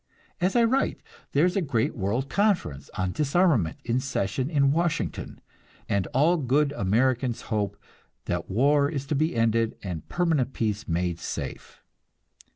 As 0.39 0.55
I 0.55 0.63
write, 0.63 0.99
there 1.33 1.45
is 1.45 1.55
a 1.55 1.61
great 1.61 1.95
world 1.95 2.27
conference 2.27 2.89
on 2.97 3.11
disarmament 3.11 3.77
in 3.85 3.99
session 3.99 4.49
in 4.49 4.71
Washington, 4.71 5.39
and 5.87 6.07
all 6.07 6.37
good 6.37 6.71
Americans 6.71 7.41
hope 7.53 7.77
that 8.25 8.49
war 8.49 8.89
is 8.89 9.05
to 9.05 9.13
be 9.15 9.35
ended 9.35 9.77
and 9.83 10.09
permanent 10.09 10.53
peace 10.53 10.87
made 10.87 11.19
safe. 11.19 11.83